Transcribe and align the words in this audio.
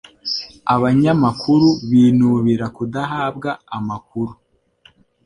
Abanyamakuru 0.75 1.67
binubira 1.89 2.65
kudahabwa 2.75 3.49
amakuru 3.77 4.31